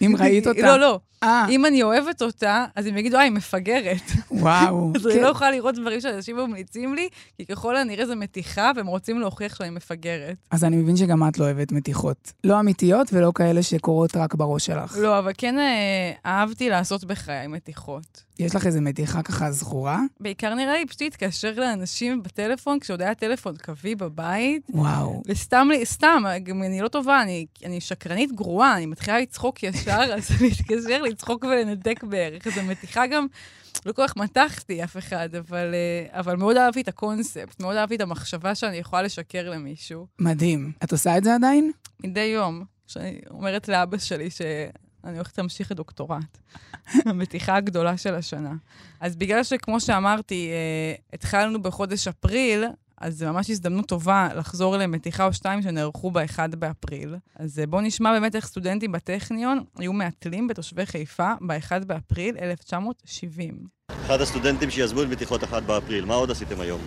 [0.02, 0.62] אם ראית אותה.
[0.62, 1.00] לא, לא.
[1.26, 1.50] 아.
[1.50, 4.02] אם אני אוהבת אותה, אז הם יגידו, אה, היא מפגרת.
[4.32, 4.92] וואו.
[4.96, 5.10] אז כן.
[5.10, 9.20] אני לא יכולה לראות דברים שאנשים ממליצים לי, כי ככל הנראה זה מתיחה, והם רוצים
[9.20, 10.36] להוכיח שאני מפגרת.
[10.52, 12.32] אז אני מבין שגם את לא אוהבת מתיחות.
[12.44, 14.98] לא אמיתיות ולא כאלה שקורות רק בראש שלך.
[14.98, 18.24] לא, אבל כן אה, אהבתי לעשות בחיי מתיחות.
[18.40, 20.00] יש לך איזה מתיחה ככה זכורה?
[20.20, 24.67] בעיקר נראה לי פשוט להתקשר לאנשים בטלפון, כשעוד היה טלפון קווי בבית.
[24.69, 25.21] וואו.
[25.28, 30.32] וסתם, סתם, גם אני לא טובה, אני, אני שקרנית גרועה, אני מתחילה לצחוק ישר, אז
[30.39, 32.50] אני אתקשר לצחוק ולנתק בערך.
[32.50, 33.28] זו מתיחה גם,
[33.86, 37.95] לא כל כך מתחתי אף אחד, אבל, אה, אבל מאוד אהבתי את הקונספט, מאוד אהבתי
[37.95, 40.08] את המחשבה שאני יכולה לשקר למישהו.
[40.19, 40.71] מדהים.
[40.84, 41.71] את עושה את זה עדיין?
[42.04, 42.63] מדי יום.
[42.88, 44.41] שאני אומרת לאבא שלי ש...
[45.04, 46.38] אני הולכת להמשיך את דוקטורט.
[47.06, 48.54] המתיחה הגדולה של השנה.
[49.00, 52.66] אז בגלל שכמו שאמרתי, אה, התחלנו בחודש אפריל,
[53.02, 57.16] אז זו ממש הזדמנות טובה לחזור למתיחה או שתיים שנערכו ב-1 באפריל.
[57.36, 63.68] אז אה, בואו נשמע באמת איך סטודנטים בטכניון היו מעטלים בתושבי חיפה ב-1 באפריל 1970.
[64.06, 66.82] אחד הסטודנטים שיזמו את מתיחות 1 באפריל, מה עוד עשיתם היום?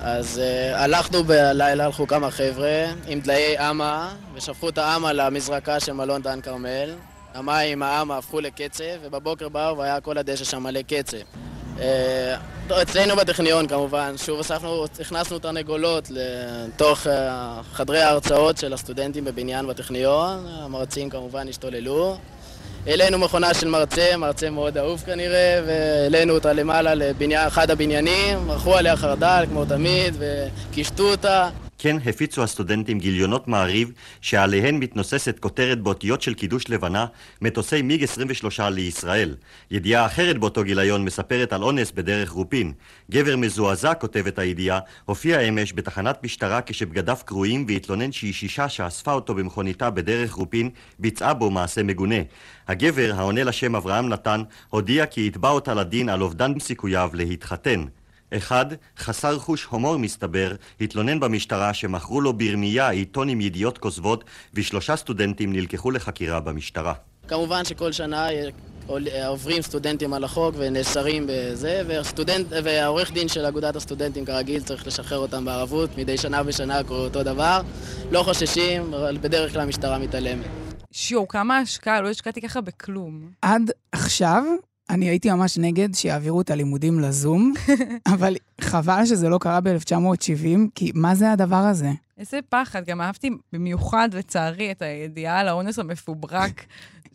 [0.00, 5.92] אז uh, הלכנו בלילה, הלכו כמה חבר'ה עם דליי אמה, ושפכו את האמה למזרקה של
[5.92, 6.94] מלון דן כרמל.
[7.34, 11.22] המים, האמה הפכו לקצף, ובבוקר באו והיה כל הדשא שם מלא קצף.
[11.80, 12.36] אה,
[12.82, 20.46] אצלנו בטכניון כמובן, שוב אספנו, הכנסנו תרנגולות לתוך אה, חדרי ההרצאות של הסטודנטים בבניין בטכניון,
[20.48, 22.16] המרצים כמובן השתוללו.
[22.86, 28.96] העלינו מכונה של מרצה, מרצה מאוד אהוב כנראה, והעלינו אותה למעלה לאחד הבניינים, ערכו עליה
[28.96, 31.48] חרדל כמו תמיד, וקישטו אותה.
[31.82, 37.06] כן הפיצו הסטודנטים גיליונות מעריב שעליהן מתנוססת כותרת באותיות של קידוש לבנה
[37.42, 39.36] מטוסי מיג 23 לישראל.
[39.70, 42.72] ידיעה אחרת באותו גיליון מספרת על אונס בדרך רופין.
[43.10, 49.90] גבר מזועזע, כותבת הידיעה, הופיע אמש בתחנת משטרה כשבגדיו קרועים והתלונן שאישישה שאספה אותו במכוניתה
[49.90, 52.20] בדרך רופין ביצעה בו מעשה מגונה.
[52.68, 57.84] הגבר, העונה לשם אברהם נתן, הודיע כי יתבע אותה לדין על אובדן סיכוייו להתחתן.
[58.36, 58.66] אחד,
[58.98, 65.52] חסר חוש הומור מסתבר, התלונן במשטרה שמכרו לו ברמייה עיתון עם ידיעות כוזבות ושלושה סטודנטים
[65.52, 66.94] נלקחו לחקירה במשטרה.
[67.28, 68.26] כמובן שכל שנה
[69.26, 75.18] עוברים סטודנטים על החוק ונאסרים בזה, וסטודנט, והעורך דין של אגודת הסטודנטים כרגיל צריך לשחרר
[75.18, 77.60] אותם בערבות, מדי שנה ושנה קורה אותו דבר.
[78.10, 80.46] לא חוששים, אבל בדרך כלל המשטרה מתעלמת.
[80.92, 83.30] שיו, כמה השקעה, לא השקעתי ככה בכלום.
[83.42, 84.44] עד עכשיו
[84.90, 87.52] אני הייתי ממש נגד שיעבירו את הלימודים לזום,
[88.14, 91.90] אבל חבל שזה לא קרה ב-1970, כי מה זה הדבר הזה?
[92.18, 92.84] איזה פחד.
[92.84, 96.64] גם אהבתי במיוחד, לצערי, את הידיעה על האונס המפוברק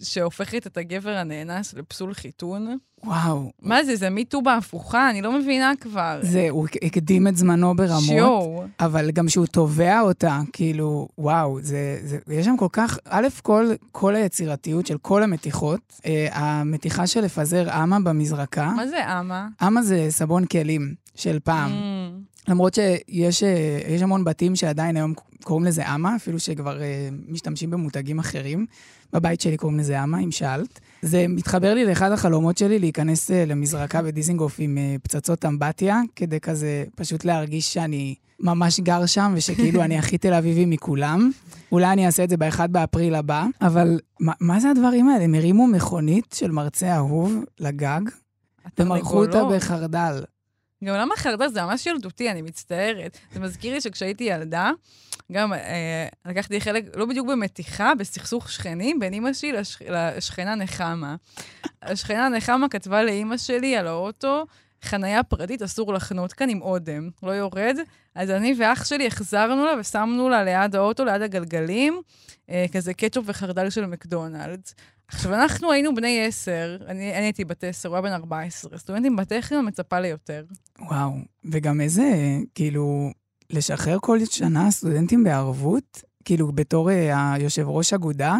[0.02, 2.78] שהופכת את הגבר הנאנס לפסול חיתון.
[3.04, 3.52] וואו.
[3.62, 5.10] מה זה, זה מיטו בהפוכה?
[5.10, 6.20] אני לא מבינה כבר.
[6.22, 8.04] זה, הוא הקדים את זמנו ברמות.
[8.04, 8.58] שיו.
[8.80, 13.72] אבל גם שהוא תובע אותה, כאילו, וואו, זה, זה, יש שם כל כך, א', כל,
[13.92, 18.72] כל היצירתיות של כל המתיחות, אה, המתיחה של לפזר אמה במזרקה.
[18.76, 19.48] מה זה אמה?
[19.68, 21.72] אמה זה סבון כלים של פעם.
[21.72, 21.95] Mm.
[22.48, 28.20] למרות שיש אה, המון בתים שעדיין היום קוראים לזה אמה, אפילו שכבר אה, משתמשים במותגים
[28.20, 28.66] אחרים.
[29.14, 30.80] בבית שלי קוראים לזה אמה, אם שאלת.
[31.02, 36.84] זה מתחבר לי לאחד החלומות שלי להיכנס אה, למזרקה בדיזינגוף עם פצצות אמבטיה, כדי כזה
[36.96, 41.32] פשוט להרגיש שאני ממש גר שם, ושכאילו אני הכי תל אביבי מכולם.
[41.72, 45.24] אולי אני אעשה את זה ב-1 באפריל הבא, אבל מה, מה זה הדברים האלה?
[45.24, 48.02] הם הרימו מכונית של מרצה אהוב לגג,
[48.80, 50.24] ומרחו אותה בחרדל.
[50.84, 53.18] גם למה חרדל זה ממש ילדותי, אני מצטערת.
[53.32, 54.72] זה מזכיר לי שכשהייתי ילדה,
[55.32, 61.16] גם אה, לקחתי חלק, לא בדיוק במתיחה, בסכסוך שכנים בין אימא שלי לש, לשכנה נחמה.
[61.82, 64.46] השכנה נחמה כתבה לאימא שלי על האוטו,
[64.84, 67.78] חניה פרטית אסור לחנות כאן עם אודם, לא יורד.
[68.16, 72.02] אז אני ואח שלי החזרנו לה ושמנו לה ליד האוטו, ליד הגלגלים,
[72.50, 74.76] אה, כזה קטשופ וחרדל של מקדונלדס.
[75.08, 78.78] עכשיו, אנחנו היינו בני עשר, אני, אני הייתי בת עשר, הוא היה בן ארבע עשרה.
[78.78, 80.44] סטודנטים בטכניון מצפה ליותר.
[80.80, 81.12] וואו,
[81.52, 83.12] וגם איזה, כאילו,
[83.50, 88.36] לשחרר כל שנה סטודנטים בערבות, כאילו, בתור אה, היושב ראש אגודה,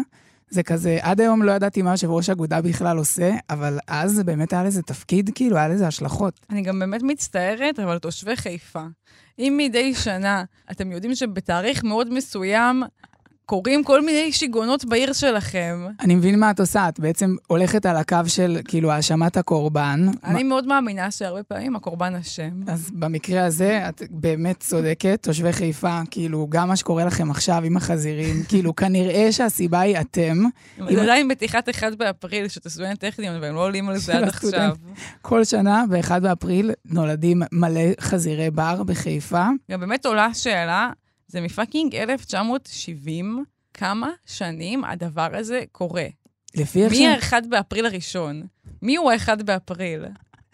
[0.50, 4.24] זה כזה, עד היום לא ידעתי מה יושב ראש אגודה בכלל עושה, אבל אז זה
[4.24, 6.46] באמת היה לזה תפקיד, כאילו, היה לזה השלכות.
[6.50, 8.82] אני גם באמת מצטערת, אבל תושבי חיפה,
[9.38, 12.82] אם מדי שנה אתם יודעים שבתאריך מאוד מסוים
[13.46, 15.86] קורים כל מיני שיגעונות בעיר שלכם.
[16.00, 20.06] אני מבין מה את עושה, את בעצם הולכת על הקו של כאילו האשמת הקורבן.
[20.24, 22.50] אני מאוד מאמינה שהרבה פעמים הקורבן אשם.
[22.66, 27.76] אז במקרה הזה, את באמת צודקת, תושבי חיפה, כאילו, גם מה שקורה לכם עכשיו עם
[27.76, 30.42] החזירים, כאילו, כנראה שהסיבה היא אתם.
[30.90, 34.76] זה עדיין מתיחת 1 באפריל, שאתה סטודנט טכניון, והם לא עולים על זה עד עכשיו.
[35.22, 39.46] כל שנה, ב-1 באפריל, נולדים מלא חזירי בר בחיפה.
[39.70, 40.90] גם באמת עולה שאלה,
[41.28, 46.06] זה מפאקינג 1970, כמה שנים הדבר הזה קורה?
[46.54, 46.98] לפי איך ש...
[46.98, 48.42] מי ה-1 באפריל הראשון?
[48.82, 50.04] מי הוא ה-1 באפריל?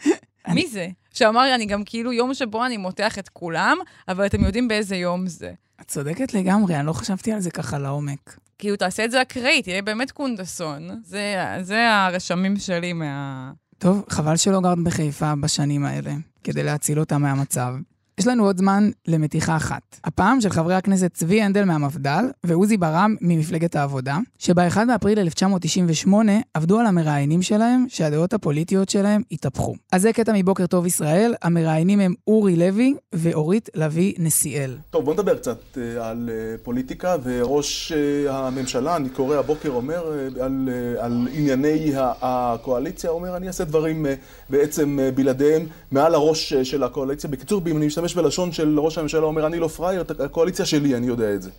[0.54, 0.88] מי זה?
[1.14, 3.76] שאמר לי, אני גם כאילו יום שבו אני מותח את כולם,
[4.08, 5.52] אבל אתם יודעים באיזה יום זה.
[5.80, 8.36] את צודקת לגמרי, אני לא חשבתי על זה ככה לעומק.
[8.58, 10.88] כאילו, תעשה את זה אקראי, תהיה באמת קונדסון.
[11.04, 13.52] זה, זה הרשמים שלי מה...
[13.78, 16.12] טוב, חבל שלא גרת בחיפה בשנים האלה,
[16.44, 17.74] כדי להציל אותה מהמצב.
[18.18, 19.82] יש לנו עוד זמן למתיחה אחת.
[20.04, 26.80] הפעם של חברי הכנסת צבי הנדל מהמפד"ל ועוזי ברם ממפלגת העבודה, שב-1 באפריל 1998 עבדו
[26.80, 29.74] על המראיינים שלהם שהדעות הפוליטיות שלהם התהפכו.
[29.92, 34.76] אז זה קטע מבוקר טוב ישראל, המראיינים הם אורי לוי ואורית לביא נסיאל.
[34.90, 40.12] טוב, בוא נדבר קצת uh, על uh, פוליטיקה, וראש uh, הממשלה, אני קורא הבוקר, אומר
[40.40, 44.06] על, על ענייני הקואליציה, אומר אני אעשה דברים
[44.50, 47.30] בעצם בלעדיהם מעל הראש של הקואליציה.
[47.30, 51.06] בקיצור, אם אני משתמש בלשון של ראש הממשלה, אומר, אני לא פראייר, הקואליציה שלי, אני
[51.06, 51.50] יודע את זה.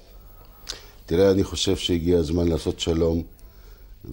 [1.05, 3.23] תראה, אני חושב שהגיע הזמן לעשות שלום,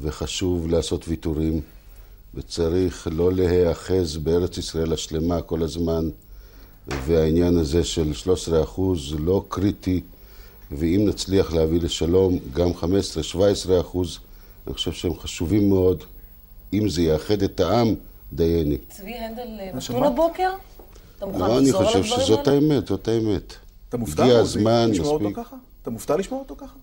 [0.02, 1.60] וחשוב לעשות ויתורים,
[2.34, 6.08] וצריך לא להיאחז בארץ ישראל השלמה כל הזמן,
[6.88, 10.00] והעניין הזה של 13 אחוז לא קריטי,
[10.72, 14.18] ואם נצליח להביא לשלום גם 15-17 אחוז,
[14.66, 16.04] אני חושב שהם חשובים מאוד.
[16.72, 17.94] אם זה יאחד את העם,
[18.32, 18.78] דייני.
[18.88, 20.50] צבי הנדל נתון הבוקר?
[21.20, 22.60] אתה מוכן לא, אני לחזור על חושב הדברים שזאת האלה?
[22.60, 23.54] האמת, זאת האמת.
[23.88, 25.36] אתה מופתע הגיע הזמן, לשמוע אותו מספיק.
[25.44, 25.56] ככה?
[25.82, 26.74] אתה מופתע לשמוע אותו ככה?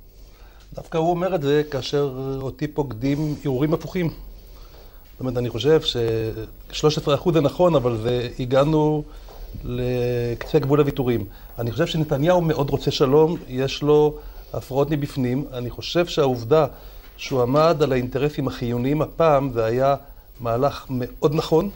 [0.73, 4.08] דווקא הוא אומר את זה כאשר אותי פוקדים הרהורים הפוכים.
[4.08, 9.04] זאת אומרת, אני חושב ש-13% זה נכון, אבל זה, הגענו
[9.63, 11.26] לקצה גבול הוויתורים.
[11.60, 14.17] אני חושב שנתניהו מאוד רוצה שלום, יש לו
[14.54, 15.45] הפרעות מבפנים.
[15.54, 16.65] אני חושב שהעובדה
[17.17, 19.95] שהוא עמד על האינטרסים החיוניים הפעם, זה היה
[20.39, 21.69] מהלך מאוד נכון.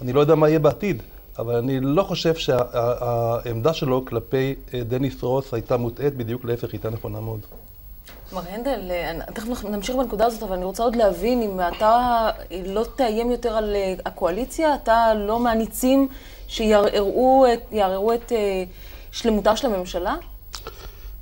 [0.00, 1.02] אני לא יודע מה יהיה בעתיד,
[1.38, 6.70] אבל אני לא חושב שהעמדה שלו כלפי אה, דניס רוס הייתה מוטעית, בדיוק להפך, היא
[6.72, 7.40] הייתה נכונה מאוד.
[8.32, 12.30] מר הנדל, אה, תכף נמשיך בנקודה הזאת, אבל אני רוצה עוד להבין אם אתה
[12.66, 16.08] לא תאיים יותר על אה, הקואליציה, אתה לא מהניצים
[16.48, 17.46] שיערערו
[18.14, 18.64] את, אה,
[19.12, 20.16] שלמותה של הממשלה?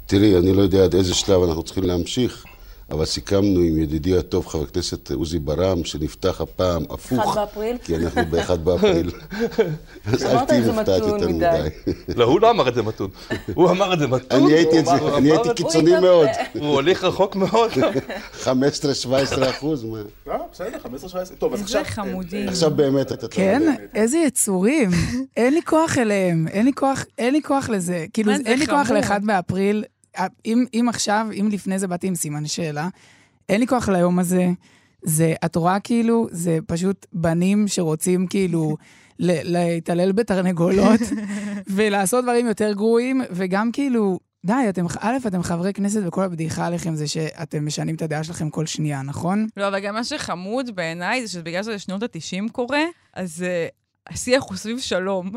[0.07, 2.45] תראי, אני לא יודע עד איזה שלב אנחנו צריכים להמשיך,
[2.91, 7.19] אבל סיכמנו עם ידידי הטוב, חבר הכנסת עוזי ברם, שנפתח הפעם הפוך.
[7.29, 7.77] 1 באפריל?
[7.85, 9.11] כי אנחנו ב-1 באפריל.
[10.13, 11.69] אז אל תהיי מופתעת יותר מדי.
[12.17, 13.11] לא, הוא לא אמר את זה מתון.
[13.55, 14.43] הוא אמר את זה מתון.
[14.45, 16.29] אני הייתי את זה- אני קיצוני מאוד.
[16.55, 17.71] הוא הוליך רחוק מאוד.
[18.45, 18.49] 15-17
[19.51, 19.99] אחוז, מה?
[20.33, 20.89] אה, בסדר, 15-17.
[21.39, 22.05] טוב, אז איזה עכשיו...
[22.05, 22.49] חמודים.
[22.49, 23.29] עכשיו באמת אתה...
[23.29, 23.63] כן?
[23.95, 24.91] איזה יצורים.
[25.37, 26.67] אין לי כוח אליהם, אין
[27.33, 28.07] לי כוח, לזה.
[28.13, 29.05] כאילו, אין לי כוח חמוד.
[29.05, 29.85] ל-1 באפריל.
[30.47, 32.89] אם, אם עכשיו, אם לפני זה באתי עם סימן שאלה,
[33.49, 34.49] אין לי כוח ליום הזה.
[35.03, 38.77] זה, את רואה כאילו, זה פשוט בנים שרוצים כאילו
[39.19, 41.01] להתעלל בתרנגולות
[41.75, 46.95] ולעשות דברים יותר גרועים, וגם כאילו, די, אתם, א', אתם חברי כנסת וכל הבדיחה עליכם
[46.95, 49.47] זה שאתם משנים את הדעה שלכם כל שנייה, נכון?
[49.57, 52.83] לא, אבל גם מה שחמוד בעיניי זה שבגלל שזה שנות ה-90 קורה,
[53.15, 55.31] אז uh, השיח הוא סביב שלום.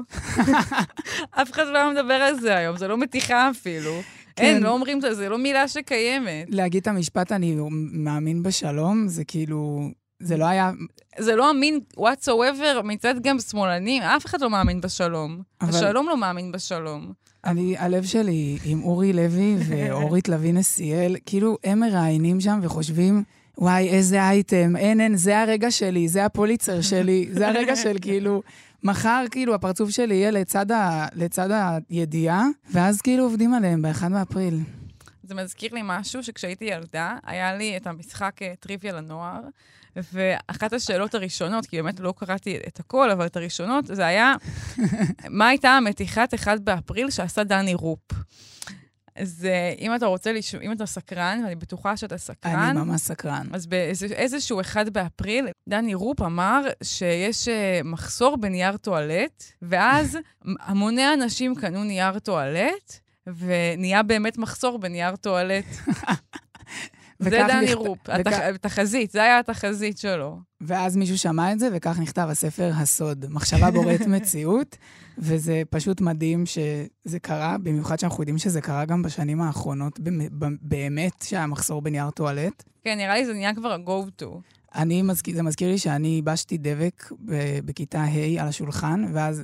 [1.41, 4.02] אף אחד לא מדבר על זה היום, זה לא מתיחה אפילו.
[4.42, 4.48] כן.
[4.56, 6.46] אין, לא אומרים את זה, זה לא מילה שקיימת.
[6.50, 7.56] להגיד את המשפט אני
[7.92, 10.72] מאמין בשלום, זה כאילו, זה לא היה...
[11.20, 15.42] זה לא אמין whatsoever מצד גם שמאלנים, אף אחד לא מאמין בשלום.
[15.62, 17.14] אבל- השלום לא מאמין בשלום.
[17.46, 23.24] אני, הלב שלי עם אורי לוי ואורית לביא נסיאל, כאילו, הם מראיינים שם וחושבים,
[23.58, 28.42] וואי, איזה אייטם, אין, אין, זה הרגע שלי, זה הפוליצר שלי, זה הרגע של כאילו,
[28.84, 31.50] מחר כאילו הפרצוף שלי יהיה לצד, ה, לצד
[31.89, 34.60] הידיעה, ואז כאילו עובדים עליהם ב-1 באפריל.
[35.24, 39.41] זה מזכיר לי משהו שכשהייתי ילדה, היה לי את המשחק אה, טריוויה לנוער,
[39.96, 44.34] ואחת השאלות הראשונות, כי באמת לא קראתי את הכל, אבל את הראשונות, זה היה,
[45.30, 48.00] מה הייתה המתיחת 1 באפריל שעשה דני רופ?
[49.22, 50.56] אז אה, אם אתה רוצה, לש...
[50.56, 53.48] אם אתה סקרן, ואני בטוחה שאתה סקרן, אני ממש סקרן.
[53.54, 60.18] אז באיזשהו 1 באפריל, דני רופ אמר שיש אה, מחסור בנייר טואלט, ואז
[60.68, 65.66] המוני אנשים קנו נייר טואלט, ונהיה באמת מחסור בנייר טואלט.
[67.24, 70.40] זה דני נכת- רופ, וכ- התח- התחזית, זה היה התחזית שלו.
[70.62, 73.26] ואז מישהו שמע את זה, וכך נכתב הספר הסוד.
[73.30, 74.78] מחשבה בוראת מציאות,
[75.18, 80.00] וזה פשוט מדהים שזה קרה, במיוחד שאנחנו יודעים שזה קרה גם בשנים האחרונות,
[80.62, 82.64] באמת שהיה מחסור בנייר טואלט.
[82.84, 84.26] כן, נראה לי זה נהיה כבר ה-go to.
[84.76, 89.44] אני, מזכיר, זה מזכיר לי שאני ייבשתי דבק ב- בכיתה ה' על השולחן, ואז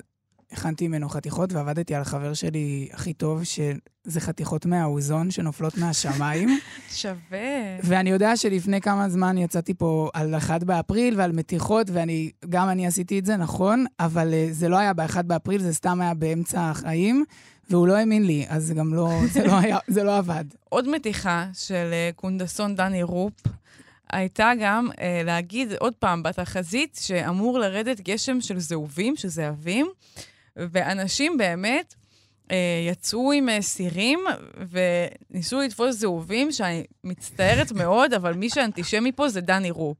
[0.52, 6.60] הכנתי ממנו חתיכות ועבדתי על החבר שלי הכי טוב, שזה חתיכות מהאוזון שנופלות מהשמיים.
[7.02, 7.78] שווה.
[7.84, 12.88] ואני יודע שלפני כמה זמן יצאתי פה על 1 באפריל ועל מתיחות, ואני, גם אני
[12.88, 16.70] עשיתי את זה, נכון, אבל uh, זה לא היה ב-1 באפריל, זה סתם היה באמצע
[16.70, 17.26] החיים,
[17.70, 20.46] והוא לא האמין לי, אז זה גם לא, זה לא, היה, זה לא עבד.
[20.70, 23.34] עוד מתיחה של אה, קונדסון דני רופ
[24.12, 29.88] הייתה גם אה, להגיד עוד פעם בתחזית שאמור לרדת גשם של זהובים, של זהבים,
[30.58, 31.96] ואנשים באמת
[32.52, 32.58] אה,
[32.91, 34.20] יצאו עם אה, סירים
[35.32, 39.98] וניסו לתפוס זהובים, שאני מצטערת מאוד, אבל מי שאנטישמי פה זה דני רופ.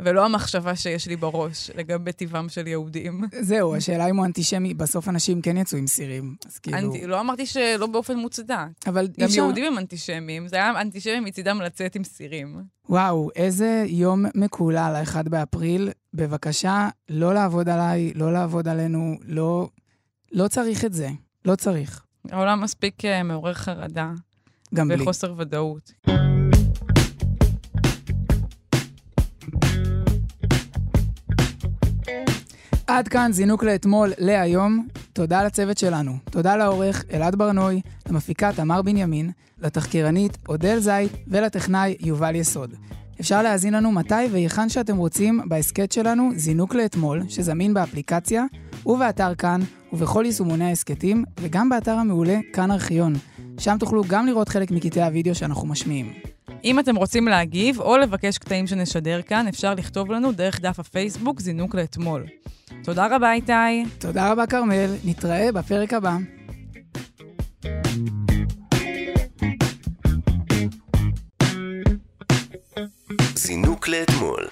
[0.00, 3.24] ולא המחשבה שיש לי בראש לגבי טבעם של יהודים.
[3.40, 6.78] זהו, השאלה אם הוא אנטישמי, בסוף אנשים כן יצאו עם סירים, אז כאילו...
[6.78, 8.56] אנטי, לא אמרתי שלא באופן מוצדק.
[8.86, 12.56] אבל גם אפשר- יהודים הם אנטישמים, זה היה אנטישמי מצידם לצאת עם סירים.
[12.88, 15.90] וואו, איזה יום מקולל, ה-1 באפריל.
[16.16, 19.68] בבקשה, לא לעבוד עליי, לא לעבוד עלינו, לא...
[20.32, 21.08] לא צריך את זה.
[21.44, 22.04] לא צריך.
[22.30, 24.12] העולם מספיק אה, מעורר חרדה.
[24.74, 25.02] גם בלי.
[25.02, 25.92] וחוסר ודאות.
[32.86, 34.88] עד כאן זינוק לאתמול, להיום.
[35.12, 36.12] תודה לצוות שלנו.
[36.30, 42.74] תודה לעורך אלעד ברנוי, למפיקה תמר בנימין, לתחקירנית אודל זית ולטכנאי יובל יסוד.
[43.20, 48.44] אפשר להאזין לנו מתי והיכן שאתם רוצים בהסכת שלנו זינוק לאתמול, שזמין באפליקציה
[48.86, 49.60] ובאתר כאן
[49.92, 53.12] ובכל יישומוני ההסכתים, וגם באתר המעולה כאן ארכיון.
[53.58, 56.12] שם תוכלו גם לראות חלק מקטעי הוידאו שאנחנו משמיעים.
[56.64, 61.40] אם אתם רוצים להגיב או לבקש קטעים שנשדר כאן, אפשר לכתוב לנו דרך דף הפייסבוק
[61.40, 62.26] זינוק לאתמול.
[62.84, 63.84] תודה רבה, איתי.
[63.98, 64.94] תודה רבה, כרמל.
[65.04, 66.16] נתראה בפרק הבא.
[73.34, 74.48] זינוק לאתמול.